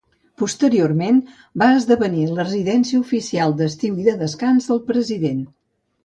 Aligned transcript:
Posteriorment, 0.41 1.17
va 1.63 1.67
esdevenir 1.81 2.23
la 2.29 2.45
residència 2.47 3.01
oficial 3.05 3.53
d'estiu 3.59 3.99
i 4.05 4.09
de 4.09 4.15
descans 4.23 4.71
del 4.71 4.81
president. 4.93 5.45